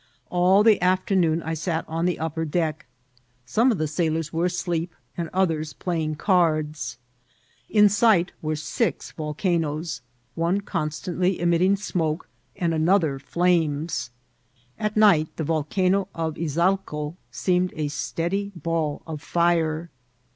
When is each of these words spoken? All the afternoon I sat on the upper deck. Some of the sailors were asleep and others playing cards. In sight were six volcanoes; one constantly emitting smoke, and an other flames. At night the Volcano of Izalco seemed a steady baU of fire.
All 0.31 0.63
the 0.63 0.81
afternoon 0.81 1.43
I 1.43 1.53
sat 1.53 1.85
on 1.87 2.07
the 2.07 2.17
upper 2.17 2.43
deck. 2.43 2.87
Some 3.45 3.71
of 3.71 3.77
the 3.77 3.87
sailors 3.87 4.33
were 4.33 4.45
asleep 4.45 4.95
and 5.15 5.29
others 5.31 5.73
playing 5.73 6.15
cards. 6.15 6.97
In 7.69 7.87
sight 7.87 8.31
were 8.41 8.55
six 8.55 9.11
volcanoes; 9.11 10.01
one 10.33 10.61
constantly 10.61 11.39
emitting 11.39 11.75
smoke, 11.75 12.27
and 12.55 12.73
an 12.73 12.89
other 12.89 13.19
flames. 13.19 14.09
At 14.79 14.97
night 14.97 15.27
the 15.35 15.43
Volcano 15.43 16.07
of 16.15 16.33
Izalco 16.33 17.15
seemed 17.29 17.71
a 17.75 17.87
steady 17.87 18.51
baU 18.55 19.03
of 19.05 19.21
fire. 19.21 19.91